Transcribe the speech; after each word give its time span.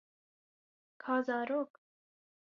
Ka 1.01 1.17
zarok. 1.27 1.71